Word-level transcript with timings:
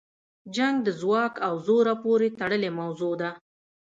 جنګ 0.55 0.75
د 0.83 0.89
ځواک 1.01 1.33
او 1.47 1.53
زوره 1.65 1.93
پورې 2.03 2.27
تړلې 2.39 2.69
موضوع 2.79 3.13
ده. 3.21 3.29